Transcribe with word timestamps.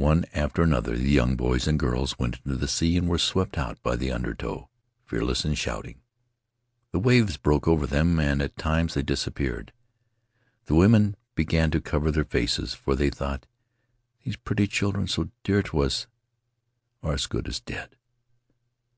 One 0.00 0.24
after 0.32 0.62
another 0.62 0.96
the 0.96 1.10
young 1.10 1.36
boys 1.36 1.68
and 1.68 1.78
girls 1.78 2.18
went 2.18 2.40
into 2.42 2.56
the 2.56 2.66
sea 2.66 2.96
and 2.96 3.06
were 3.06 3.18
swept 3.18 3.58
out 3.58 3.78
by 3.82 3.96
the 3.96 4.10
undertow— 4.10 4.70
fearless 5.04 5.44
and 5.44 5.58
shouting. 5.58 6.00
The 6.92 6.98
waves 6.98 7.36
broke 7.36 7.68
over 7.68 7.86
them 7.86 8.18
and 8.18 8.40
at 8.40 8.56
times 8.56 8.94
they 8.94 9.02
disappeared; 9.02 9.74
the 10.64 10.74
women 10.74 11.16
began 11.34 11.70
to 11.72 11.82
cover 11.82 12.06
Tahitian 12.06 12.14
Tales 12.14 12.14
their 12.32 12.40
faces, 12.64 12.74
for 12.74 12.94
they 12.96 13.10
thought, 13.10 13.44
'Those 14.24 14.36
pretty 14.36 14.68
children, 14.68 15.06
so 15.06 15.28
dear 15.44 15.62
to 15.64 15.80
us, 15.80 16.06
are 17.02 17.12
as 17.12 17.26
good 17.26 17.46
as 17.46 17.60
dead.' 17.60 17.94